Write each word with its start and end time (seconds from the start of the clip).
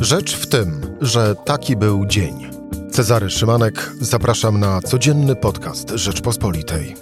Rzecz 0.00 0.36
w 0.36 0.46
tym, 0.46 0.96
że 1.00 1.34
taki 1.34 1.76
był 1.76 2.06
dzień. 2.06 2.50
Cezary 2.90 3.30
Szymanek, 3.30 3.92
zapraszam 4.00 4.60
na 4.60 4.80
codzienny 4.80 5.36
podcast 5.36 5.90
Rzeczpospolitej. 5.90 6.94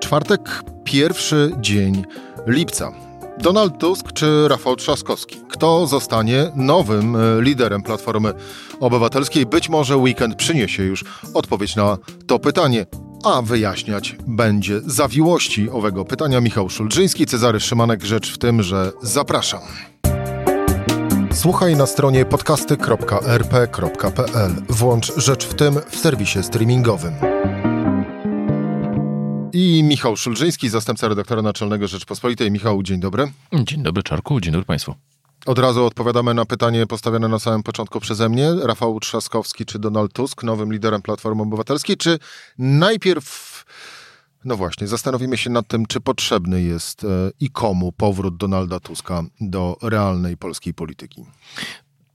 Czwartek, 0.00 0.62
pierwszy 0.84 1.52
dzień 1.60 2.04
lipca. 2.46 2.92
Donald 3.38 3.78
Tusk 3.78 4.12
czy 4.12 4.48
Rafał 4.48 4.76
Trzaskowski? 4.76 5.36
Kto 5.48 5.86
zostanie 5.86 6.52
nowym 6.56 7.16
e, 7.16 7.42
liderem 7.42 7.82
Platformy 7.82 8.34
Obywatelskiej? 8.80 9.46
Być 9.46 9.68
może 9.68 9.96
weekend 9.96 10.34
przyniesie 10.34 10.82
już 10.82 11.04
odpowiedź 11.34 11.76
na 11.76 11.98
to 12.26 12.38
pytanie 12.38 12.86
a 13.24 13.42
wyjaśniać 13.42 14.16
będzie 14.26 14.80
zawiłości 14.86 15.70
owego 15.70 16.04
pytania 16.04 16.40
Michał 16.40 16.70
Szulżyński, 16.70 17.26
Cezary 17.26 17.60
Szymanek. 17.60 18.04
Rzecz 18.04 18.32
w 18.32 18.38
tym, 18.38 18.62
że 18.62 18.92
zapraszam. 19.02 19.60
Słuchaj 21.40 21.76
na 21.76 21.86
stronie 21.86 22.24
podcasty.rp.pl. 22.24 24.54
Włącz 24.68 25.12
Rzecz 25.16 25.46
w 25.46 25.54
tym 25.54 25.74
w 25.90 25.96
serwisie 25.96 26.42
streamingowym. 26.42 27.14
I 29.52 29.82
Michał 29.82 30.16
Szulżyński, 30.16 30.68
zastępca 30.68 31.08
redaktora 31.08 31.42
naczelnego 31.42 31.88
Rzeczpospolitej. 31.88 32.50
Michał, 32.50 32.82
dzień 32.82 33.00
dobry. 33.00 33.32
Dzień 33.52 33.82
dobry, 33.82 34.02
Czarku. 34.02 34.40
Dzień 34.40 34.52
dobry 34.52 34.66
Państwu. 34.66 34.94
Od 35.46 35.58
razu 35.58 35.84
odpowiadamy 35.84 36.34
na 36.34 36.44
pytanie 36.44 36.86
postawione 36.86 37.28
na 37.28 37.38
samym 37.38 37.62
początku 37.62 38.00
przeze 38.00 38.28
mnie. 38.28 38.50
Rafał 38.62 39.00
Trzaskowski 39.00 39.66
czy 39.66 39.78
Donald 39.78 40.12
Tusk, 40.12 40.42
nowym 40.42 40.72
liderem 40.72 41.02
Platformy 41.02 41.42
Obywatelskiej, 41.42 41.96
czy 41.96 42.18
najpierw 42.58 43.64
no 44.44 44.56
właśnie, 44.56 44.86
zastanowimy 44.86 45.38
się 45.38 45.50
nad 45.50 45.68
tym, 45.68 45.86
czy 45.86 46.00
potrzebny 46.00 46.62
jest 46.62 47.04
e, 47.04 47.30
i 47.40 47.50
komu 47.50 47.92
powrót 47.92 48.36
Donalda 48.36 48.80
Tuska 48.80 49.22
do 49.40 49.76
realnej 49.82 50.36
polskiej 50.36 50.74
polityki. 50.74 51.24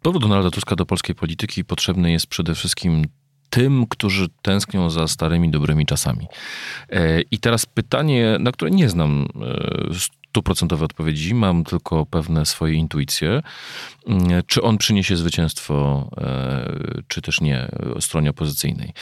Powrót 0.02 0.24
Donalda 0.24 0.52
Tuska 0.52 0.76
do 0.76 0.86
polskiej 0.86 1.16
polityki 1.16 1.66
potrzebny 1.66 2.12
jest 2.12 2.28
przede 2.28 2.56
wszystkim 2.56 3.06
tym, 3.50 3.86
którzy 3.90 4.28
tęsknią 4.42 4.90
za 4.90 5.08
starymi, 5.08 5.52
dobrymi 5.52 5.86
czasami. 5.86 6.28
E, 6.90 7.22
I 7.22 7.40
teraz 7.40 7.66
pytanie, 7.66 8.38
na 8.39 8.52
które 8.52 8.72
nie 8.72 8.89
znam 8.89 9.28
e, 9.42 9.94
stuprocentowe 10.36 10.86
odpowiedzi, 10.86 11.33
mam 11.33 11.64
tylko 11.64 12.05
pewne 12.05 12.45
swoje 12.45 12.73
intuicje. 12.73 13.41
Mm, 14.08 14.44
czy 14.47 14.61
on 14.61 14.77
przyniesie 14.77 15.17
zwycięstwo, 15.17 16.08
e, 16.17 17.02
czy 17.08 17.22
też 17.22 17.42
nie, 17.42 17.67
stronie 18.00 18.30
opozycyjnej? 18.30 18.94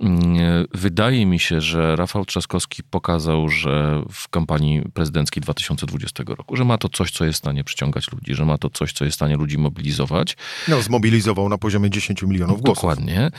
Mm, 0.00 0.66
wydaje 0.74 1.26
mi 1.26 1.38
się, 1.38 1.60
że 1.60 1.96
Rafał 1.96 2.24
Trzaskowski 2.24 2.82
pokazał, 2.82 3.48
że 3.48 4.02
w 4.12 4.28
kampanii 4.28 4.82
prezydenckiej 4.94 5.40
2020 5.40 6.34
roku, 6.34 6.56
że 6.56 6.64
ma 6.64 6.78
to 6.78 6.88
coś, 6.88 7.10
co 7.10 7.24
jest 7.24 7.36
w 7.36 7.42
stanie 7.42 7.64
przyciągać 7.64 8.12
ludzi, 8.12 8.34
że 8.34 8.44
ma 8.44 8.58
to 8.58 8.70
coś, 8.70 8.92
co 8.92 9.04
jest 9.04 9.14
w 9.14 9.18
stanie 9.18 9.36
ludzi 9.36 9.58
mobilizować. 9.58 10.36
No, 10.68 10.82
zmobilizował 10.82 11.48
na 11.48 11.58
poziomie 11.58 11.90
10 11.90 12.22
milionów 12.22 12.60
głosów. 12.60 12.74
Dokładnie. 12.74 13.30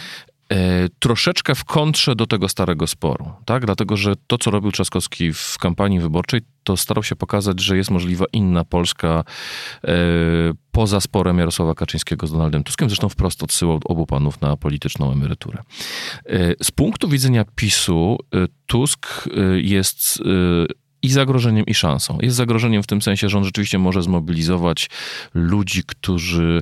E, 0.54 0.90
troszeczkę 1.00 1.56
w 1.56 1.66
kontrze 1.66 2.16
do 2.16 2.28
tego 2.28 2.50
starego 2.50 2.88
sporu, 2.88 3.32
tak? 3.46 3.66
Dlatego, 3.66 3.98
że 3.98 4.14
to, 4.28 4.38
co 4.38 4.52
robił 4.52 4.72
Trzaskowski 4.72 5.34
w 5.34 5.58
kampanii 5.60 6.00
wyborczej, 6.00 6.42
to 6.64 6.78
starał 6.78 7.04
się 7.04 7.16
pokazać, 7.16 7.62
że 7.62 7.78
jest 7.78 7.92
możliwa 7.92 8.26
inna 8.34 8.66
Polska 8.66 9.24
e, 9.84 9.94
poza 10.72 11.02
sporem 11.02 11.38
Jarosława 11.38 11.76
Kaczyńskiego 11.76 12.28
z 12.28 12.32
Donaldem 12.32 12.64
Tuskiem. 12.64 12.90
Zresztą 12.90 13.10
wprost 13.10 13.44
odsyłał 13.44 13.80
obu 13.86 14.06
panów 14.06 14.42
na 14.42 14.58
polityczną 14.58 15.12
emeryturę. 15.12 15.60
E, 16.26 16.64
z 16.64 16.72
punktu 16.72 17.08
widzenia 17.08 17.46
PiSu 17.56 18.18
Tusk 18.66 19.30
jest 19.56 20.24
i 21.04 21.10
zagrożeniem, 21.10 21.66
i 21.66 21.74
szansą. 21.74 22.18
Jest 22.22 22.36
zagrożeniem 22.36 22.84
w 22.84 22.88
tym 22.88 23.02
sensie, 23.02 23.30
że 23.30 23.38
on 23.38 23.44
rzeczywiście 23.44 23.80
może 23.80 24.04
zmobilizować 24.04 24.90
ludzi, 25.34 25.84
którzy 25.84 26.62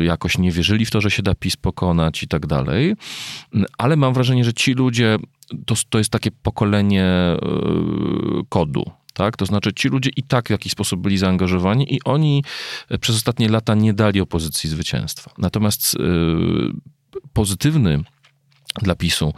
y, 0.00 0.04
jakoś 0.04 0.38
nie 0.38 0.52
wierzyli 0.52 0.84
w 0.84 0.90
to, 0.90 1.00
że 1.00 1.10
się 1.10 1.22
da 1.22 1.34
PiS 1.34 1.56
pokonać 1.56 2.22
i 2.22 2.28
tak 2.28 2.46
dalej. 2.46 2.94
Ale 3.78 3.96
mam 3.96 4.14
wrażenie, 4.14 4.44
że 4.44 4.52
ci 4.52 4.72
ludzie, 4.72 5.16
to, 5.66 5.74
to 5.88 5.98
jest 5.98 6.10
takie 6.10 6.30
pokolenie 6.30 7.36
y, 7.36 8.44
kodu. 8.48 8.84
Tak? 9.14 9.36
To 9.36 9.46
znaczy, 9.46 9.72
ci 9.72 9.88
ludzie 9.88 10.10
i 10.16 10.22
tak 10.22 10.46
w 10.46 10.50
jakiś 10.50 10.72
sposób 10.72 11.00
byli 11.00 11.18
zaangażowani, 11.18 11.94
i 11.94 12.02
oni 12.04 12.44
przez 13.00 13.16
ostatnie 13.16 13.48
lata 13.48 13.74
nie 13.74 13.92
dali 13.92 14.20
opozycji 14.20 14.70
zwycięstwa. 14.70 15.30
Natomiast 15.38 15.94
y, 15.94 15.98
pozytywny 17.32 18.04
dla 18.82 18.94
PiSu 18.94 19.32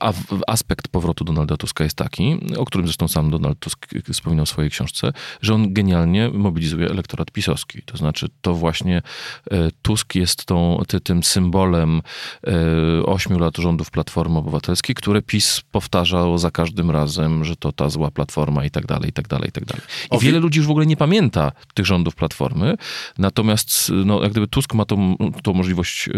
a 0.00 0.12
aspekt 0.46 0.88
powrotu 0.88 1.24
Donalda 1.24 1.56
Tuska 1.56 1.84
jest 1.84 1.96
taki, 1.96 2.38
o 2.56 2.64
którym 2.64 2.86
zresztą 2.86 3.08
sam 3.08 3.30
Donald 3.30 3.58
Tusk 3.58 3.86
wspominał 4.12 4.46
w 4.46 4.48
swojej 4.48 4.70
książce, 4.70 5.12
że 5.40 5.54
on 5.54 5.72
genialnie 5.72 6.28
mobilizuje 6.28 6.90
elektorat 6.90 7.30
pisowski. 7.30 7.82
To 7.82 7.96
znaczy, 7.96 8.28
to 8.40 8.54
właśnie 8.54 9.02
e, 9.50 9.70
Tusk 9.82 10.14
jest 10.14 10.44
tą, 10.44 10.82
ty, 10.88 11.00
tym 11.00 11.22
symbolem 11.22 12.02
e, 12.46 13.06
ośmiu 13.06 13.38
lat 13.38 13.56
rządów 13.56 13.90
Platformy 13.90 14.38
Obywatelskiej, 14.38 14.94
które 14.94 15.22
PiS 15.22 15.62
powtarzał 15.72 16.38
za 16.38 16.50
każdym 16.50 16.90
razem, 16.90 17.44
że 17.44 17.56
to 17.56 17.72
ta 17.72 17.88
zła 17.88 18.10
Platforma 18.10 18.64
i 18.64 18.70
tak 18.70 18.86
dalej, 18.86 19.10
i 19.10 19.12
tak 19.12 19.28
dalej, 19.28 19.48
i 19.48 19.52
tak 19.52 19.64
dalej. 19.64 19.82
I 20.12 20.18
wiele 20.18 20.38
ludzi 20.38 20.58
już 20.58 20.66
w 20.66 20.70
ogóle 20.70 20.86
nie 20.86 20.96
pamięta 20.96 21.52
tych 21.74 21.86
rządów 21.86 22.14
Platformy, 22.14 22.76
natomiast 23.18 23.92
no, 24.04 24.22
jak 24.22 24.32
gdyby 24.32 24.46
Tusk 24.48 24.74
ma 24.74 24.84
tą, 24.84 25.16
tą 25.42 25.52
możliwość 25.52 26.08
e, 26.08 26.12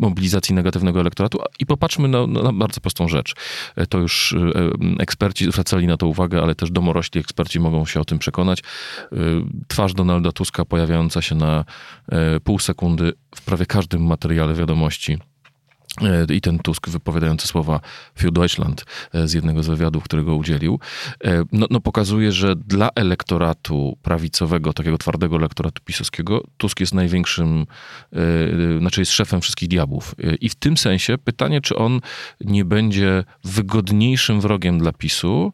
mobilizacji 0.00 0.54
negatywnego 0.74 1.00
elektoratu 1.00 1.38
i 1.58 1.66
popatrzmy 1.66 2.08
na, 2.08 2.26
na 2.26 2.52
bardzo 2.52 2.80
prostą 2.80 3.08
rzecz. 3.08 3.34
E, 3.76 3.86
to 3.86 3.98
już 3.98 4.32
e, 4.32 5.02
eksperci 5.02 5.44
zwracali 5.44 5.86
na 5.86 5.96
to 5.96 6.06
uwagę, 6.06 6.42
ale 6.42 6.54
też 6.54 6.70
domorośli 6.70 7.20
eksperci 7.20 7.60
mogą 7.60 7.86
się 7.86 8.00
o 8.00 8.04
tym 8.04 8.18
przekonać. 8.18 8.60
E, 8.60 9.16
twarz 9.68 9.94
Donalda 9.94 10.32
Tuska 10.32 10.64
pojawiająca 10.64 11.22
się 11.22 11.34
na 11.34 11.64
pół 12.44 12.58
sekundy 12.58 13.12
w 13.34 13.42
prawie 13.42 13.66
każdym 13.66 14.02
materiale 14.02 14.54
wiadomości 14.54 15.18
i 16.32 16.40
ten 16.40 16.58
Tusk 16.58 16.88
wypowiadający 16.88 17.46
słowa 17.46 17.80
für 18.18 18.30
Deutschland 18.30 18.84
e, 19.12 19.28
z 19.28 19.32
jednego 19.32 19.62
z 19.62 19.68
wywiadów, 19.68 20.04
którego 20.04 20.36
udzielił, 20.36 20.78
e, 21.24 21.42
no, 21.52 21.66
no, 21.70 21.80
pokazuje, 21.80 22.32
że 22.32 22.56
dla 22.56 22.90
elektoratu 22.94 23.98
prawicowego, 24.02 24.72
takiego 24.72 24.98
twardego 24.98 25.36
elektoratu 25.36 25.82
pisowskiego, 25.84 26.44
Tusk 26.56 26.80
jest 26.80 26.94
największym, 26.94 27.66
znaczy 28.78 29.00
jest 29.00 29.12
szefem 29.12 29.40
wszystkich 29.40 29.68
diabłów. 29.68 30.14
I 30.40 30.48
w 30.48 30.54
tym 30.54 30.76
sensie 30.76 31.18
pytanie, 31.18 31.60
czy 31.60 31.76
on 31.76 32.00
nie 32.40 32.64
będzie 32.64 33.24
wygodniejszym 33.44 34.40
wrogiem 34.40 34.78
dla 34.78 34.92
PiSu 34.92 35.52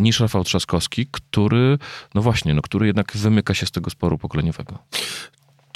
niż 0.00 0.20
Rafał 0.20 0.44
Trzaskowski, 0.44 1.06
który, 1.10 1.78
no 2.14 2.22
właśnie, 2.22 2.54
no, 2.54 2.62
który 2.62 2.86
jednak 2.86 3.16
wymyka 3.16 3.54
się 3.54 3.66
z 3.66 3.70
tego 3.70 3.90
sporu 3.90 4.18
pokoleniowego. 4.18 4.78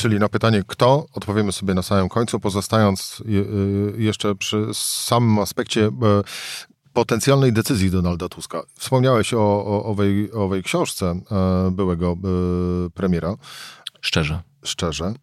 Czyli 0.02 0.18
na 0.18 0.28
pytanie 0.28 0.62
kto, 0.66 1.06
odpowiemy 1.12 1.52
sobie 1.52 1.74
na 1.74 1.82
samym 1.82 2.08
końcu, 2.08 2.40
pozostając 2.40 3.22
y, 3.26 4.02
jeszcze 4.02 4.34
przy 4.34 4.66
samym 4.74 5.38
aspekcie 5.38 5.86
e, 5.86 5.90
potencjalnej 6.92 7.52
decyzji 7.52 7.90
Donalda 7.90 8.28
Tuska. 8.28 8.62
Wspomniałeś 8.78 9.34
o, 9.34 9.38
o 9.40 9.84
owej, 9.84 10.32
owej 10.32 10.62
książce 10.62 11.06
e, 11.06 11.70
byłego 11.70 12.12
e, 12.12 12.90
premiera. 12.90 13.34
Szczerze. 14.00 14.42
Szczerze. 14.64 15.14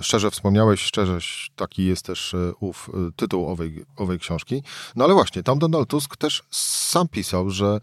Szczerze 0.00 0.30
wspomniałeś, 0.30 0.80
szczerze, 0.80 1.18
taki 1.56 1.84
jest 1.84 2.06
też 2.06 2.36
ów 2.60 2.90
tytuł 3.16 3.48
owej, 3.48 3.84
owej 3.96 4.18
książki. 4.18 4.62
No 4.96 5.04
ale 5.04 5.14
właśnie, 5.14 5.42
tam 5.42 5.58
Donald 5.58 5.88
Tusk 5.88 6.16
też 6.16 6.42
sam 6.50 7.08
pisał, 7.08 7.50
że 7.50 7.80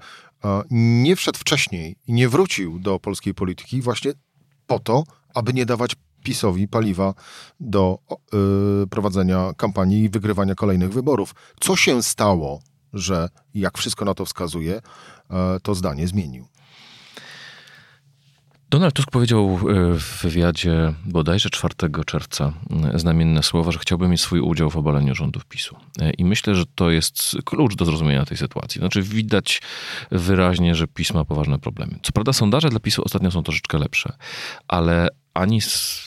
nie 0.71 1.15
wszedł 1.15 1.39
wcześniej 1.39 1.95
i 2.07 2.13
nie 2.13 2.29
wrócił 2.29 2.79
do 2.79 2.99
polskiej 2.99 3.33
polityki 3.33 3.81
właśnie 3.81 4.11
po 4.67 4.79
to, 4.79 5.03
aby 5.33 5.53
nie 5.53 5.65
dawać 5.65 5.95
PiSowi 6.23 6.67
paliwa 6.67 7.13
do 7.59 7.99
y, 8.83 8.87
prowadzenia 8.87 9.53
kampanii 9.57 10.03
i 10.03 10.09
wygrywania 10.09 10.55
kolejnych 10.55 10.93
wyborów. 10.93 11.35
Co 11.59 11.75
się 11.75 12.03
stało, 12.03 12.61
że 12.93 13.29
jak 13.53 13.77
wszystko 13.77 14.05
na 14.05 14.13
to 14.13 14.25
wskazuje, 14.25 14.77
y, 14.77 14.81
to 15.63 15.75
zdanie 15.75 16.07
zmienił? 16.07 16.47
Donald 18.71 18.93
Tusk 18.93 19.11
powiedział 19.11 19.59
e, 19.69 19.93
w 19.99 20.21
wywiadzie 20.21 20.93
bodajże 21.05 21.49
4 21.49 21.75
czerwca 22.05 22.53
znamienne 22.95 23.43
słowa, 23.43 23.71
że 23.71 23.79
chciałby 23.79 24.07
mieć 24.07 24.21
swój 24.21 24.39
udział 24.39 24.69
w 24.69 24.77
obaleniu 24.77 25.15
rządów 25.15 25.45
PiSu. 25.45 25.75
I 26.17 26.25
myślę, 26.25 26.55
że 26.55 26.63
to 26.75 26.91
jest 26.91 27.37
klucz 27.45 27.75
do 27.75 27.85
zrozumienia 27.85 28.25
tej 28.25 28.37
sytuacji. 28.37 28.79
Znaczy 28.79 29.01
widać 29.01 29.61
wyraźnie, 30.11 30.75
że 30.75 30.87
PiS 30.87 31.13
ma 31.13 31.25
poważne 31.25 31.59
problemy. 31.59 31.99
Co 32.03 32.11
prawda 32.11 32.33
sondaże 32.33 32.69
dla 32.69 32.79
PiSu 32.79 33.01
ostatnio 33.05 33.31
są 33.31 33.43
troszeczkę 33.43 33.77
lepsze, 33.77 34.13
ale 34.67 35.07
ani 35.33 35.59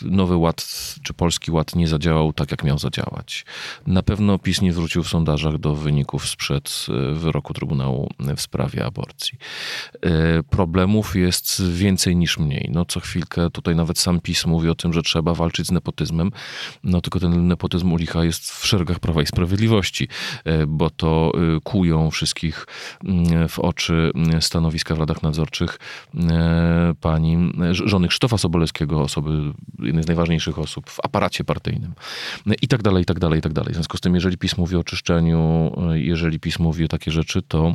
Nowy 0.03 0.37
Ład 0.37 0.67
czy 1.03 1.15
Polski 1.15 1.51
Ład 1.51 1.77
nie 1.77 1.89
zadziałał 1.89 2.33
tak, 2.33 2.51
jak 2.51 2.65
miał 2.65 2.79
zadziałać. 2.79 3.45
Na 3.87 4.03
pewno 4.03 4.39
PiS 4.39 4.63
nie 4.63 4.73
wrócił 4.73 5.03
w 5.03 5.09
sondażach 5.09 5.59
do 5.59 5.75
wyników 5.75 6.29
sprzed 6.29 6.87
e, 6.89 7.15
wyroku 7.15 7.55
Trybunału 7.55 8.11
w 8.37 8.41
sprawie 8.41 8.85
aborcji. 8.85 9.39
E, 10.03 10.43
problemów 10.43 11.17
jest 11.17 11.63
więcej 11.69 12.17
niż 12.17 12.39
mniej. 12.39 12.71
No 12.73 12.85
co 12.85 13.01
chwilkę 13.01 13.51
tutaj 13.51 13.77
nawet 13.77 13.99
sam 13.99 14.21
PiS 14.21 14.47
mówi 14.47 14.69
o 14.69 14.75
tym, 14.75 14.93
że 14.93 15.03
trzeba 15.03 15.35
walczyć 15.35 15.67
z 15.67 15.71
nepotyzmem, 15.71 16.31
no 16.85 17.01
tylko 17.01 17.21
ten 17.21 17.49
nepotyzm 17.49 17.93
u 17.93 17.97
licha 17.97 18.25
jest 18.25 18.51
w 18.51 18.67
szeregach 18.67 18.99
Prawa 18.99 19.23
i 19.23 19.27
Sprawiedliwości, 19.27 20.09
e, 20.45 20.67
bo 20.67 20.91
to 20.91 21.33
kują 21.65 22.11
wszystkich 22.11 22.67
mm, 23.05 23.49
w 23.49 23.59
oczy 23.59 24.13
mm, 24.15 24.43
stanowiska 24.43 24.95
w 24.95 24.99
radach 24.99 25.23
nadzorczych 25.23 25.79
pani 27.01 27.53
żony 27.71 28.09
Krzysztofa 28.09 28.39
Sobolewskiego, 28.39 29.09
osoby, 29.15 29.53
jednej 29.79 30.05
z 30.05 30.07
najważniejszych 30.07 30.59
osób 30.59 30.91
w 30.91 31.01
aparacie 31.05 31.45
partyjnym. 31.45 31.95
I 32.63 32.69
tak 32.69 32.83
dalej, 32.83 33.03
i 33.03 33.07
tak 33.07 33.19
dalej, 33.19 33.39
i 33.39 33.43
tak 33.43 33.53
dalej. 33.53 33.73
W 33.73 33.75
związku 33.75 33.97
z 33.97 34.01
tym, 34.01 34.15
jeżeli 34.15 34.39
PiS 34.39 34.59
mówi 34.59 34.77
o 34.77 34.85
czyszczeniu, 34.85 35.73
jeżeli 35.93 36.41
PiS 36.41 36.59
mówi 36.59 36.85
o 36.85 36.89
takie 36.89 37.11
rzeczy, 37.11 37.43
to 37.43 37.75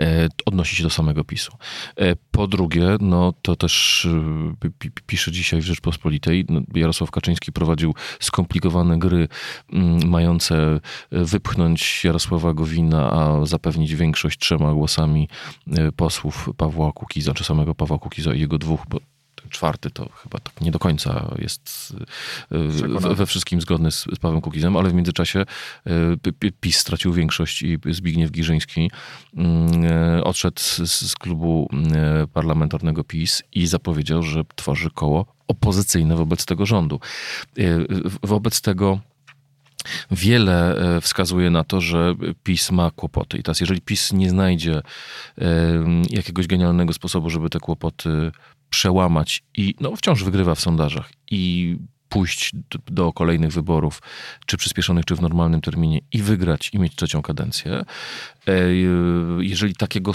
e, 0.00 0.28
odnosi 0.46 0.76
się 0.76 0.82
do 0.82 0.90
samego 0.90 1.24
PiSu. 1.24 1.52
E, 1.96 2.16
po 2.30 2.46
drugie, 2.46 2.96
no 3.00 3.32
to 3.42 3.56
też 3.56 4.06
e, 4.64 4.70
pisze 5.06 5.32
dzisiaj 5.32 5.60
w 5.60 5.64
Rzeczpospolitej, 5.64 6.44
no, 6.48 6.60
Jarosław 6.74 7.10
Kaczyński 7.10 7.52
prowadził 7.52 7.94
skomplikowane 8.20 8.98
gry 8.98 9.28
mm, 9.72 10.08
mające 10.08 10.80
wypchnąć 11.10 12.04
Jarosława 12.04 12.54
Gowina, 12.54 13.10
a 13.10 13.46
zapewnić 13.46 13.94
większość 13.94 14.38
trzema 14.38 14.74
głosami 14.74 15.28
posłów 15.96 16.50
Pawła 16.56 16.92
Kukiza, 16.92 17.34
czy 17.34 17.44
samego 17.44 17.74
Pawła 17.74 17.98
Kukiza 17.98 18.34
i 18.34 18.40
jego 18.40 18.58
dwóch, 18.58 18.80
bo 18.88 18.98
czwarty 19.50 19.90
to 19.90 20.08
chyba 20.08 20.38
tak 20.38 20.60
nie 20.60 20.70
do 20.70 20.78
końca 20.78 21.34
jest 21.38 21.92
e, 22.52 23.14
we 23.14 23.26
wszystkim 23.26 23.60
zgodny 23.60 23.90
z, 23.90 24.04
z 24.14 24.18
Pawłem 24.18 24.40
Kukizem, 24.40 24.76
ale 24.76 24.90
w 24.90 24.94
międzyczasie 24.94 25.40
e, 25.40 26.52
PiS 26.60 26.78
stracił 26.78 27.12
większość 27.12 27.62
i 27.62 27.78
Zbigniew 27.90 28.30
Giżyński 28.30 28.90
mm, 29.36 29.84
e, 29.84 30.24
odszedł 30.24 30.60
z, 30.60 30.76
z 31.10 31.14
klubu 31.14 31.70
parlamentarnego 32.32 33.04
PiS 33.04 33.42
i 33.52 33.66
zapowiedział, 33.66 34.22
że 34.22 34.44
tworzy 34.54 34.90
koło 34.90 35.26
opozycyjne 35.48 36.16
wobec 36.16 36.44
tego 36.44 36.66
rządu. 36.66 37.00
Wobec 38.22 38.60
tego 38.60 39.00
Wiele 40.10 40.76
wskazuje 41.00 41.50
na 41.50 41.64
to, 41.64 41.80
że 41.80 42.14
PiS 42.42 42.70
ma 42.70 42.90
kłopoty. 42.90 43.38
I 43.38 43.42
teraz, 43.42 43.60
jeżeli 43.60 43.80
PiS 43.80 44.12
nie 44.12 44.30
znajdzie 44.30 44.82
jakiegoś 46.10 46.46
genialnego 46.46 46.92
sposobu, 46.92 47.30
żeby 47.30 47.50
te 47.50 47.60
kłopoty 47.60 48.32
przełamać 48.70 49.42
i 49.56 49.74
no, 49.80 49.96
wciąż 49.96 50.24
wygrywa 50.24 50.54
w 50.54 50.60
sondażach 50.60 51.10
i 51.30 51.76
pójść 52.08 52.52
do 52.86 53.12
kolejnych 53.12 53.52
wyborów, 53.52 54.02
czy 54.46 54.56
przyspieszonych, 54.56 55.04
czy 55.04 55.16
w 55.16 55.20
normalnym 55.20 55.60
terminie 55.60 56.00
i 56.12 56.22
wygrać 56.22 56.70
i 56.72 56.78
mieć 56.78 56.96
trzecią 56.96 57.22
kadencję. 57.22 57.84
E, 58.46 58.74
jeżeli 59.40 59.74
takiego 59.74 60.12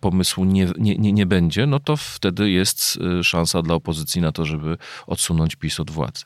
pomysłu 0.00 0.44
nie, 0.44 0.68
nie, 0.78 1.12
nie, 1.12 1.26
będzie, 1.26 1.66
no 1.66 1.80
to 1.80 1.96
wtedy 1.96 2.50
jest 2.50 2.98
e, 3.20 3.24
szansa 3.24 3.62
dla 3.62 3.74
opozycji 3.74 4.20
na 4.20 4.32
to, 4.32 4.44
żeby 4.44 4.78
odsunąć 5.06 5.56
PiS 5.56 5.80
od 5.80 5.90
władzy. 5.90 6.24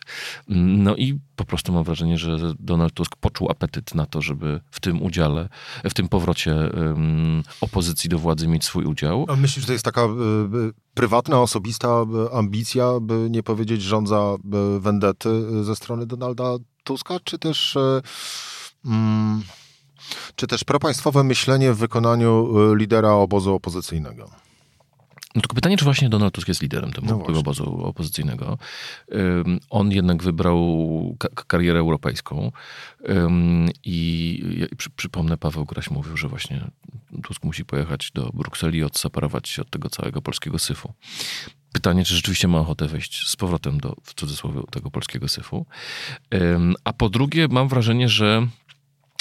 No 0.49 0.97
i 0.97 1.19
po 1.37 1.45
prostu 1.45 1.73
mam 1.73 1.85
wrażenie, 1.85 2.19
że 2.19 2.39
Donald 2.59 2.95
Tusk 2.95 3.17
poczuł 3.17 3.51
apetyt 3.51 3.95
na 3.95 4.07
to, 4.07 4.23
żeby 4.23 4.61
w 4.71 4.81
tym 4.81 5.03
udziale, 5.03 5.49
w 5.85 5.95
tym 5.95 6.09
powrocie 6.09 6.55
um, 6.55 7.43
opozycji 7.61 8.11
do 8.11 8.19
władzy 8.19 8.49
mieć 8.49 8.65
swój 8.65 8.85
udział. 8.85 9.27
A 9.29 9.37
myślisz, 9.37 9.63
że 9.63 9.67
to 9.67 9.73
jest 9.73 9.85
taka 9.85 10.03
y, 10.03 10.09
prywatna, 10.95 11.41
osobista 11.41 12.05
ambicja, 12.33 13.01
by 13.01 13.29
nie 13.31 13.43
powiedzieć 13.43 13.83
rządza 13.83 14.37
wendety 14.81 15.65
ze 15.65 15.77
strony 15.77 16.07
Donalda 16.07 16.57
Tuska, 16.85 17.19
czy 17.25 17.39
też... 17.39 17.77
Y, 17.77 18.03
mm, 18.87 19.43
czy 20.37 20.47
też 20.47 20.65
propaństwowe 20.65 21.25
myślenie 21.25 21.73
w 21.73 21.79
wykonaniu 21.79 22.49
lidera 22.75 23.13
obozu 23.13 23.55
opozycyjnego? 23.55 24.42
No 25.35 25.43
tylko 25.43 25.55
pytanie, 25.55 25.77
czy 25.77 25.85
właśnie 25.85 26.09
Donald 26.09 26.35
Tusk 26.35 26.49
jest 26.49 26.63
liderem 26.63 26.93
tego, 26.93 27.07
no 27.07 27.39
obozu 27.39 27.85
opozycyjnego. 27.85 28.59
Um, 29.09 29.61
on 29.71 29.93
jednak 29.93 30.23
wybrał 30.23 31.17
ka 31.19 31.29
karierę 31.47 31.79
europejską 31.79 32.53
um, 33.01 33.69
i 33.85 34.43
ja, 34.57 34.67
przy, 34.77 34.91
przypomnę, 34.91 35.37
Paweł 35.37 35.65
Graś 35.65 35.91
mówił, 35.91 36.17
że 36.17 36.29
właśnie 36.29 36.71
Tusk 37.23 37.45
musi 37.45 37.65
pojechać 37.65 38.11
do 38.15 38.31
Brukseli 38.35 38.79
i 38.79 38.85
odseparować 38.85 39.49
się 39.49 39.63
od 39.63 39.71
tego 39.71 39.91
całego 39.91 40.23
polskiego 40.23 40.59
syfu. 40.59 40.95
Pytanie, 41.73 42.05
czy 42.05 42.15
rzeczywiście 42.15 42.49
ma 42.49 42.59
ochotę 42.59 42.89
wejść 42.89 43.29
z 43.29 43.37
powrotem 43.37 43.81
do, 43.81 43.97
w 44.03 44.15
cudzysłowie, 44.15 44.61
tego 44.71 44.91
polskiego 44.91 45.29
syfu. 45.29 45.67
Um, 46.33 46.75
a 46.85 46.93
po 46.93 47.09
drugie, 47.09 47.49
mam 47.49 47.69
wrażenie, 47.69 48.09
że 48.09 48.47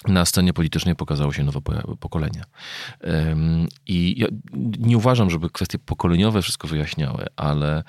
na 0.07 0.25
scenie 0.25 0.53
politycznej 0.53 0.95
pokazało 0.95 1.33
się 1.33 1.43
nowe 1.43 1.61
pokolenie. 1.99 2.43
I 3.87 4.19
ja 4.19 4.27
nie 4.79 4.97
uważam, 4.97 5.29
żeby 5.29 5.49
kwestie 5.49 5.79
pokoleniowe 5.79 6.41
wszystko 6.41 6.67
wyjaśniały, 6.67 7.25
ale 7.35 7.83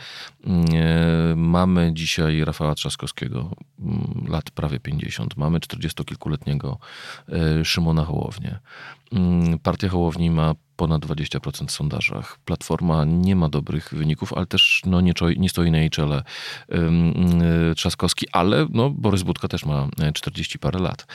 mm, 0.45 0.65
e, 0.75 1.37
mamy 1.37 1.91
dzisiaj 1.95 2.45
Rafała 2.45 2.75
Trzaskowskiego, 2.75 3.51
mm, 3.81 4.27
lat 4.29 4.51
prawie 4.51 4.81
50, 4.81 5.37
mamy 5.37 5.59
40-kilkuletniego 5.59 6.77
e, 7.29 7.65
Szymona 7.65 8.05
Hołownię. 8.05 8.59
Mm, 9.13 9.59
Partia 9.59 9.89
Hołowni 9.89 10.31
ma 10.31 10.55
ponad 10.77 11.07
20% 11.07 11.67
w 11.67 11.71
sondażach. 11.71 12.39
Platforma 12.45 13.05
nie 13.05 13.37
ma 13.37 13.49
dobrych 13.49 13.95
wyników, 13.95 14.33
ale 14.33 14.47
też 14.47 14.83
no, 14.87 15.01
nie, 15.01 15.13
nie 15.37 15.49
stoi 15.49 15.71
na 15.71 15.79
jej 15.79 15.91
czele 15.91 16.23
yy, 16.69 16.79
Trzaskowski, 17.77 18.27
ale 18.33 18.67
no, 18.71 18.91
Borys 18.91 19.23
Budka 19.23 19.49
też 19.49 19.65
ma 19.65 19.89
40 20.15 20.59
parę 20.59 20.79
lat. 20.79 21.07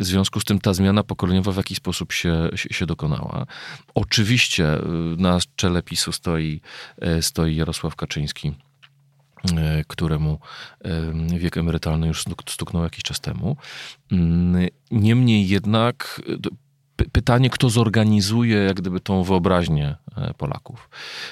W 0.00 0.04
związku 0.04 0.40
z 0.40 0.44
tym 0.44 0.58
ta 0.58 0.74
zmiana 0.74 1.02
pokoleniowa 1.02 1.52
w 1.52 1.56
jakiś 1.56 1.78
sposób 1.78 2.12
się, 2.12 2.48
się, 2.54 2.86
dokonała. 2.86 3.46
Oczywiście 3.94 4.78
na 5.16 5.38
czele 5.56 5.82
PiSu 5.82 6.12
stoi, 6.12 6.60
stoi 7.20 7.56
Jarosław 7.56 7.96
Kaczyński 7.96 8.52
któremu 9.86 10.38
wiek 11.38 11.56
emerytalny 11.56 12.06
już 12.06 12.24
stuknął 12.48 12.82
jakiś 12.82 13.02
czas 13.02 13.20
temu. 13.20 13.56
Niemniej 14.90 15.48
jednak 15.48 16.22
pytanie, 17.12 17.50
kto 17.50 17.70
zorganizuje 17.70 18.56
jak 18.56 18.76
gdyby 18.76 19.00
tą 19.00 19.22
wyobraźnię 19.22 19.96
e, 20.16 20.34
Polaków. 20.34 20.90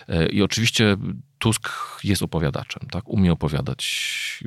E, 0.09 0.27
I 0.27 0.43
oczywiście 0.43 0.97
Tusk 1.39 1.71
jest 2.05 2.23
opowiadaczem, 2.23 2.83
tak? 2.91 3.09
Umie 3.09 3.33
opowiadać 3.33 4.45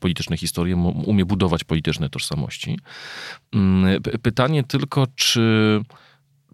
polityczne 0.00 0.36
historie, 0.36 0.76
umie 1.04 1.24
budować 1.24 1.64
polityczne 1.64 2.10
tożsamości. 2.10 2.78
Mm, 3.54 4.02
pytanie 4.02 4.64
tylko, 4.64 5.06
czy 5.14 5.80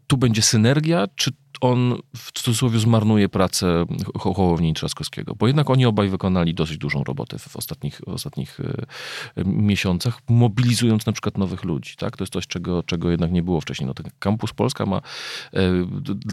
tu 0.06 0.16
będzie 0.16 0.42
synergia, 0.42 1.06
czy 1.14 1.30
on 1.60 1.98
w 2.16 2.32
cudzysłowie 2.32 2.78
zmarnuje 2.78 3.28
pracę 3.28 3.84
Hołowni 4.18 4.74
Trzaskowskiego, 4.74 5.34
bo 5.34 5.46
jednak 5.46 5.70
oni 5.70 5.86
obaj 5.86 6.08
wykonali 6.08 6.54
dosyć 6.54 6.78
dużą 6.78 7.04
robotę 7.04 7.38
w 7.38 7.56
ostatnich, 7.56 8.00
w 8.06 8.08
ostatnich 8.08 8.60
e, 8.60 9.44
miesiącach, 9.44 10.18
mobilizując 10.28 11.06
na 11.06 11.12
przykład 11.12 11.38
nowych 11.38 11.64
ludzi. 11.64 11.96
Tak? 11.96 12.16
To 12.16 12.24
jest 12.24 12.32
coś, 12.32 12.46
czego, 12.46 12.82
czego 12.82 13.10
jednak 13.10 13.32
nie 13.32 13.42
było 13.42 13.60
wcześniej. 13.60 13.86
No, 13.86 13.94
ten 13.94 14.06
Kampus 14.18 14.52
Polska 14.52 14.86
ma, 14.86 14.96
e, 14.96 15.60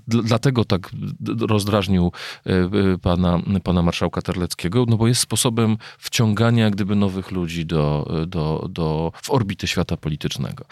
dlatego 0.08 0.66
tak 0.66 0.92
rozdrażnił 1.40 2.12
e, 2.46 2.98
pana, 2.98 3.40
pana 3.64 3.82
marszałka 3.82 4.22
Terleckiego, 4.22 4.86
no 4.88 4.98
bo 4.98 5.08
jest 5.08 5.22
sposobem 5.22 5.78
wciągania 5.98 6.70
gdyby 6.70 6.96
nowych 6.96 7.32
ludzi 7.32 7.66
do, 7.66 8.12
do, 8.28 8.68
do, 8.70 9.12
w 9.24 9.30
orbitę 9.30 9.68
świata 9.68 9.98
politycznego. 9.98 10.66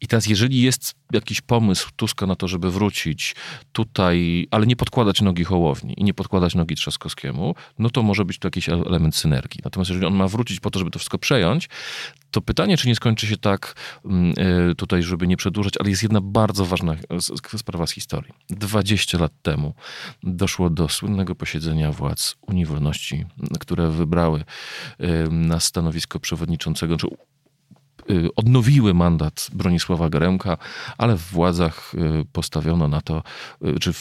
I 0.00 0.06
teraz, 0.06 0.26
jeżeli 0.26 0.60
jest 0.60 0.94
jakiś 1.12 1.40
pomysł 1.40 1.90
Tuska 1.96 2.26
na 2.26 2.36
to, 2.36 2.48
żeby 2.48 2.70
wrócić 2.70 3.34
tutaj, 3.72 3.97
ale 4.50 4.66
nie 4.66 4.76
podkładać 4.76 5.20
nogi 5.22 5.44
Hołowni 5.44 6.00
i 6.00 6.04
nie 6.04 6.14
podkładać 6.14 6.54
nogi 6.54 6.74
Trzaskowskiemu, 6.74 7.54
no 7.78 7.90
to 7.90 8.02
może 8.02 8.24
być 8.24 8.38
to 8.38 8.46
jakiś 8.46 8.68
element 8.68 9.16
synergii. 9.16 9.60
Natomiast 9.64 9.90
jeżeli 9.90 10.06
on 10.06 10.14
ma 10.14 10.28
wrócić 10.28 10.60
po 10.60 10.70
to, 10.70 10.78
żeby 10.78 10.90
to 10.90 10.98
wszystko 10.98 11.18
przejąć, 11.18 11.68
to 12.30 12.40
pytanie, 12.40 12.76
czy 12.76 12.88
nie 12.88 12.94
skończy 12.94 13.26
się 13.26 13.36
tak 13.36 13.74
mm, 14.04 14.34
e, 14.70 14.74
tutaj, 14.74 15.02
żeby 15.02 15.26
nie 15.26 15.36
przedłużać, 15.36 15.74
ale 15.80 15.90
jest 15.90 16.02
jedna 16.02 16.20
bardzo 16.20 16.64
ważna 16.64 16.96
sprawa 17.56 17.86
z 17.86 17.90
historii. 17.90 18.32
20 18.50 19.18
lat 19.18 19.32
temu 19.42 19.74
doszło 20.22 20.70
do 20.70 20.88
słynnego 20.88 21.34
posiedzenia 21.34 21.92
władz 21.92 22.36
Unii 22.48 22.66
Wolności, 22.66 23.24
które 23.60 23.90
wybrały 23.90 24.44
na 25.30 25.60
stanowisko 25.60 26.20
przewodniczącego, 26.20 26.96
czy 26.96 27.06
Y, 27.06 27.37
odnowiły 28.36 28.94
mandat 28.94 29.48
Bronisława 29.52 30.08
Geremka, 30.08 30.58
ale 30.98 31.16
w 31.16 31.22
władzach 31.22 31.94
y, 31.94 32.24
postawiono 32.32 32.88
na 32.88 33.00
to, 33.00 33.22
y, 33.66 33.78
czy 33.78 33.92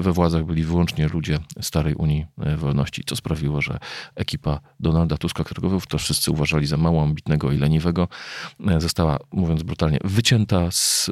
we 0.00 0.12
władzach 0.12 0.44
byli 0.44 0.64
wyłącznie 0.64 1.08
ludzie 1.08 1.38
Starej 1.60 1.94
Unii 1.94 2.26
Wolności, 2.56 3.02
co 3.06 3.16
sprawiło, 3.16 3.60
że 3.60 3.78
ekipa 4.14 4.60
Donalda 4.80 5.16
Tuska, 5.16 5.44
którego 5.44 5.80
to 5.88 5.98
wszyscy 5.98 6.30
uważali 6.30 6.66
za 6.66 6.76
mało 6.76 7.02
ambitnego 7.02 7.52
i 7.52 7.58
leniwego, 7.58 8.08
została, 8.78 9.18
mówiąc 9.32 9.62
brutalnie, 9.62 9.98
wycięta 10.04 10.70
z 10.70 11.10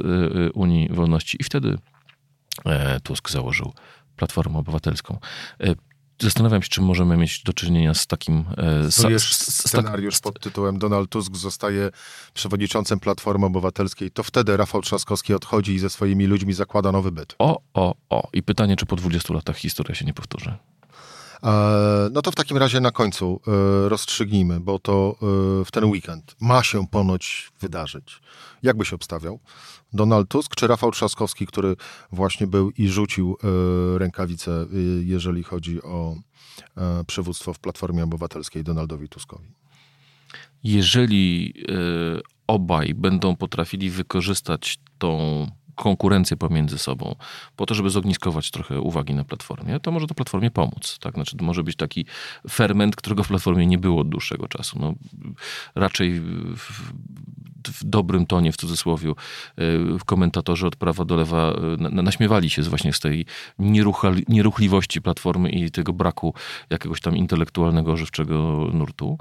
Unii 0.54 0.88
Wolności 0.88 1.36
i 1.40 1.44
wtedy 1.44 1.78
Tusk 3.02 3.30
założył 3.30 3.72
Platformę 4.16 4.58
Obywatelską. 4.58 5.18
Zastanawiam 6.20 6.62
się, 6.62 6.68
czy 6.68 6.80
możemy 6.80 7.16
mieć 7.16 7.42
do 7.42 7.52
czynienia 7.52 7.94
z 7.94 8.06
takim... 8.06 8.44
E, 8.56 8.90
z, 8.90 9.10
jest 9.10 9.68
scenariusz 9.68 10.16
z, 10.16 10.20
pod 10.20 10.40
tytułem 10.40 10.78
Donald 10.78 11.10
Tusk 11.10 11.36
zostaje 11.36 11.90
przewodniczącym 12.34 13.00
Platformy 13.00 13.46
Obywatelskiej. 13.46 14.10
To 14.10 14.22
wtedy 14.22 14.56
Rafał 14.56 14.82
Trzaskowski 14.82 15.34
odchodzi 15.34 15.74
i 15.74 15.78
ze 15.78 15.90
swoimi 15.90 16.26
ludźmi 16.26 16.52
zakłada 16.52 16.92
nowy 16.92 17.12
byt. 17.12 17.34
O, 17.38 17.62
o, 17.74 17.94
o. 18.10 18.28
I 18.32 18.42
pytanie, 18.42 18.76
czy 18.76 18.86
po 18.86 18.96
20 18.96 19.34
latach 19.34 19.56
historia 19.56 19.94
się 19.94 20.04
nie 20.04 20.14
powtórzy? 20.14 20.54
E, 21.42 22.10
no 22.12 22.22
to 22.22 22.30
w 22.30 22.34
takim 22.34 22.56
razie 22.56 22.80
na 22.80 22.90
końcu 22.90 23.40
e, 23.46 23.88
rozstrzygnijmy, 23.88 24.60
bo 24.60 24.78
to 24.78 25.16
e, 25.22 25.64
w 25.64 25.70
ten 25.70 25.84
weekend 25.84 26.36
ma 26.40 26.62
się 26.62 26.86
ponoć 26.86 27.52
wydarzyć. 27.60 28.20
Jak 28.62 28.76
by 28.76 28.84
się 28.84 28.96
obstawiał? 28.96 29.40
Donald 29.92 30.28
Tusk 30.28 30.54
czy 30.54 30.66
Rafał 30.66 30.90
Trzaskowski, 30.90 31.46
który 31.46 31.76
właśnie 32.12 32.46
był 32.46 32.70
i 32.70 32.88
rzucił 32.88 33.36
rękawice, 33.96 34.66
jeżeli 35.00 35.42
chodzi 35.42 35.82
o 35.82 36.16
przywództwo 37.06 37.54
w 37.54 37.58
Platformie 37.58 38.04
Obywatelskiej 38.04 38.64
Donaldowi 38.64 39.08
Tuskowi? 39.08 39.52
Jeżeli 40.64 41.54
obaj 42.46 42.94
będą 42.94 43.36
potrafili 43.36 43.90
wykorzystać 43.90 44.78
tą 44.98 45.46
konkurencję 45.80 46.36
pomiędzy 46.36 46.78
sobą, 46.78 47.14
po 47.56 47.66
to, 47.66 47.74
żeby 47.74 47.90
zogniskować 47.90 48.50
trochę 48.50 48.80
uwagi 48.80 49.14
na 49.14 49.24
platformie, 49.24 49.80
to 49.80 49.90
może 49.90 50.06
to 50.06 50.14
platformie 50.14 50.50
pomóc. 50.50 50.98
Tak? 51.00 51.14
Znaczy, 51.14 51.36
to 51.36 51.44
może 51.44 51.62
być 51.62 51.76
taki 51.76 52.06
ferment, 52.50 52.96
którego 52.96 53.24
w 53.24 53.28
platformie 53.28 53.66
nie 53.66 53.78
było 53.78 54.00
od 54.00 54.08
dłuższego 54.08 54.48
czasu. 54.48 54.78
No, 54.78 54.94
raczej 55.74 56.22
w, 57.68 57.84
dobrym 57.84 58.26
tonie, 58.26 58.52
w 58.52 58.56
cudzysłowie, 58.56 59.12
komentatorzy 60.06 60.66
od 60.66 60.76
prawa 60.76 61.04
do 61.04 61.16
lewa 61.16 61.52
e, 61.52 62.02
naśmiewali 62.02 62.50
się 62.50 62.62
właśnie 62.62 62.92
z 62.92 63.00
tej 63.00 63.26
nieruchliwości 64.28 65.02
platformy 65.02 65.50
i 65.50 65.70
tego 65.70 65.92
braku 65.92 66.34
jakiegoś 66.70 67.00
tam 67.00 67.16
intelektualnego, 67.16 67.96
żywczego 67.96 68.68
nurtu. 68.72 69.18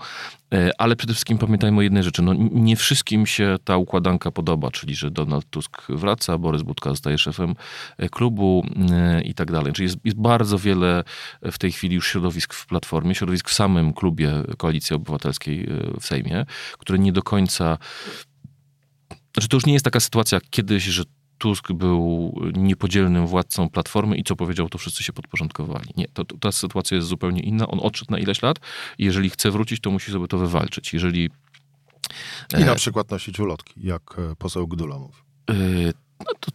E, 0.53 0.71
ale 0.77 0.95
przede 0.95 1.13
wszystkim 1.13 1.37
pamiętajmy 1.37 1.79
o 1.79 1.81
jednej 1.81 2.03
rzeczy. 2.03 2.21
No, 2.21 2.33
nie 2.51 2.75
wszystkim 2.75 3.25
się 3.25 3.55
ta 3.63 3.77
układanka 3.77 4.31
podoba, 4.31 4.71
czyli 4.71 4.95
że 4.95 5.11
Donald 5.11 5.49
Tusk 5.49 5.87
wraca, 5.89 6.37
Borys 6.37 6.61
Budka 6.61 6.89
zostaje 6.89 7.17
szefem 7.17 7.55
e, 7.97 8.09
klubu 8.09 8.65
e, 8.91 9.21
i 9.21 9.33
tak 9.33 9.51
dalej. 9.51 9.73
Czyli 9.73 9.83
jest, 9.83 9.97
jest 10.03 10.17
bardzo 10.17 10.57
wiele 10.57 11.03
w 11.41 11.57
tej 11.57 11.71
chwili 11.71 11.95
już 11.95 12.07
środowisk 12.07 12.53
w 12.53 12.65
Platformie, 12.65 13.15
środowisk 13.15 13.49
w 13.49 13.53
samym 13.53 13.93
klubie 13.93 14.31
Koalicji 14.57 14.95
Obywatelskiej 14.95 15.69
w 15.99 16.05
Sejmie, 16.05 16.45
które 16.79 16.99
nie 16.99 17.11
do 17.11 17.21
końca 17.21 17.77
znaczy, 19.39 19.49
to 19.49 19.57
już 19.57 19.65
nie 19.65 19.73
jest 19.73 19.85
taka 19.85 19.99
sytuacja 19.99 20.35
jak 20.35 20.49
kiedyś, 20.49 20.83
że 20.83 21.03
Tusk 21.37 21.71
był 21.71 22.33
niepodzielnym 22.53 23.27
władcą 23.27 23.69
Platformy 23.69 24.17
i 24.17 24.23
co 24.23 24.35
powiedział, 24.35 24.69
to 24.69 24.77
wszyscy 24.77 25.03
się 25.03 25.13
podporządkowali. 25.13 25.89
Nie, 25.97 26.07
to, 26.07 26.25
to, 26.25 26.37
ta 26.37 26.51
sytuacja 26.51 26.95
jest 26.95 27.07
zupełnie 27.07 27.41
inna. 27.41 27.67
On 27.67 27.79
odszedł 27.79 28.11
na 28.11 28.19
ileś 28.19 28.41
lat 28.41 28.59
i 28.97 29.05
jeżeli 29.05 29.29
chce 29.29 29.51
wrócić, 29.51 29.81
to 29.81 29.91
musi 29.91 30.11
sobie 30.11 30.27
to 30.27 30.37
wywalczyć. 30.37 30.93
Jeżeli... 30.93 31.29
I 32.59 32.63
na 32.63 32.71
e, 32.71 32.75
przykład 32.75 33.11
nosić 33.11 33.39
ulotki, 33.39 33.73
jak 33.77 34.01
e, 34.17 34.35
poseł 34.35 34.67
Gdula 34.67 34.99
mówi. 34.99 35.17
Yy, 35.49 35.93
no 36.19 36.31
to 36.39 36.51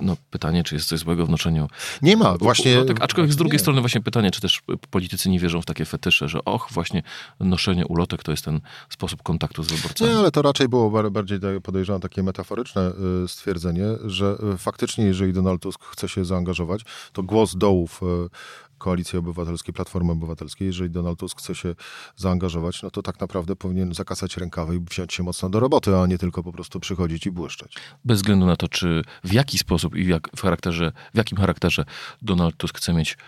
no, 0.00 0.16
pytanie, 0.30 0.64
czy 0.64 0.74
jest 0.74 0.88
coś 0.88 0.98
złego 0.98 1.26
w 1.26 1.30
noszeniu. 1.30 1.68
Nie 2.02 2.16
ma, 2.16 2.38
właśnie. 2.38 2.84
tak, 2.84 3.02
aczkolwiek 3.02 3.32
z 3.32 3.36
drugiej 3.36 3.52
nie. 3.52 3.58
strony, 3.58 3.80
właśnie 3.80 4.00
pytanie, 4.00 4.30
czy 4.30 4.40
też 4.40 4.62
politycy 4.90 5.30
nie 5.30 5.38
wierzą 5.38 5.62
w 5.62 5.66
takie 5.66 5.84
fetysze, 5.84 6.28
że 6.28 6.44
och, 6.44 6.68
właśnie 6.70 7.02
noszenie 7.40 7.86
ulotek 7.86 8.22
to 8.22 8.30
jest 8.30 8.44
ten 8.44 8.60
sposób 8.90 9.22
kontaktu 9.22 9.62
z 9.62 9.72
wyborcami. 9.72 10.10
Nie, 10.10 10.16
ale 10.16 10.30
to 10.30 10.42
raczej 10.42 10.68
było 10.68 11.10
bardziej, 11.10 11.38
podejrzewam, 11.62 12.00
takie 12.00 12.22
metaforyczne 12.22 12.92
y, 13.24 13.28
stwierdzenie, 13.28 13.86
że 14.04 14.36
y, 14.54 14.58
faktycznie, 14.58 15.04
jeżeli 15.04 15.32
Donald 15.32 15.62
Tusk 15.62 15.84
chce 15.84 16.08
się 16.08 16.24
zaangażować, 16.24 16.82
to 17.12 17.22
głos 17.22 17.56
dołów 17.56 18.00
y, 18.02 18.28
Koalicji 18.78 19.18
Obywatelskiej, 19.18 19.74
Platformy 19.74 20.12
Obywatelskiej, 20.12 20.66
jeżeli 20.66 20.90
Donald 20.90 21.18
Tusk 21.18 21.38
chce 21.38 21.54
się 21.54 21.74
zaangażować, 22.16 22.82
no 22.82 22.90
to 22.90 23.02
tak 23.02 23.20
naprawdę 23.20 23.56
powinien 23.56 23.94
zakasać 23.94 24.36
rękawy 24.36 24.76
i 24.76 24.80
wziąć 24.80 25.14
się 25.14 25.22
mocno 25.22 25.48
do 25.50 25.60
roboty, 25.60 25.96
a 25.96 26.06
nie 26.06 26.18
tylko 26.18 26.42
po 26.42 26.52
prostu 26.52 26.80
przychodzić 26.80 27.26
i 27.26 27.30
błyszczeć. 27.30 27.76
Bez 28.04 28.18
względu 28.18 28.46
na 28.46 28.56
to, 28.56 28.68
czy 28.68 29.02
w 29.24 29.32
jaki 29.32 29.58
sposób 29.58 29.96
i 29.96 30.04
w, 30.04 30.08
jak, 30.08 30.28
w, 30.36 30.42
charakterze, 30.42 30.92
w 31.14 31.16
jakim 31.16 31.38
charakterze 31.38 31.84
Donald 32.22 32.56
Tusk 32.56 32.78
chce 32.78 32.92
mieć 32.92 33.18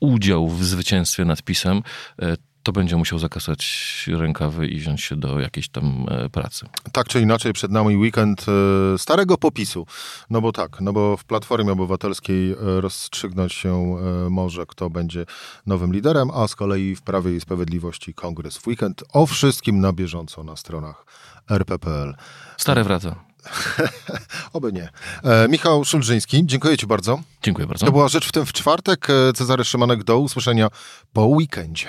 udział 0.00 0.48
w 0.48 0.64
zwycięstwie 0.64 1.24
nad 1.24 1.42
PiSem, 1.42 1.82
e, 2.22 2.36
to 2.68 2.72
będzie 2.72 2.96
musiał 2.96 3.18
zakasać 3.18 4.04
rękawy 4.12 4.66
i 4.66 4.78
wziąć 4.78 5.02
się 5.02 5.16
do 5.16 5.40
jakiejś 5.40 5.68
tam 5.68 6.06
e, 6.10 6.28
pracy. 6.28 6.66
Tak 6.92 7.08
czy 7.08 7.20
inaczej, 7.20 7.52
przed 7.52 7.70
nami 7.70 7.96
weekend 7.96 8.46
e, 8.48 8.98
starego 8.98 9.38
popisu. 9.38 9.86
No 10.30 10.40
bo 10.40 10.52
tak, 10.52 10.80
no 10.80 10.92
bo 10.92 11.16
w 11.16 11.24
Platformie 11.24 11.72
Obywatelskiej 11.72 12.52
e, 12.52 12.56
rozstrzygnąć 12.80 13.52
się 13.52 13.96
może, 14.30 14.66
kto 14.66 14.90
będzie 14.90 15.24
nowym 15.66 15.92
liderem, 15.92 16.30
a 16.30 16.48
z 16.48 16.56
kolei 16.56 16.94
w 16.94 17.02
Prawie 17.02 17.36
i 17.36 17.40
Sprawiedliwości 17.40 18.14
kongres 18.14 18.56
w 18.56 18.66
weekend. 18.66 19.04
O 19.12 19.26
wszystkim 19.26 19.80
na 19.80 19.92
bieżąco 19.92 20.44
na 20.44 20.56
stronach 20.56 21.06
rp.pl. 21.50 22.14
Stare 22.56 22.84
wraca. 22.84 23.14
Oby 24.52 24.72
nie. 24.72 24.88
E, 25.24 25.48
Michał 25.48 25.84
Szulżyński, 25.84 26.46
dziękuję 26.46 26.76
Ci 26.76 26.86
bardzo. 26.86 27.20
Dziękuję 27.42 27.66
bardzo. 27.66 27.86
To 27.86 27.92
była 27.92 28.08
rzecz 28.08 28.28
w 28.28 28.32
tym 28.32 28.46
w 28.46 28.52
czwartek. 28.52 29.08
Cezary 29.34 29.64
Szymanek, 29.64 30.04
do 30.04 30.18
usłyszenia 30.18 30.68
po 31.12 31.26
weekendzie. 31.26 31.88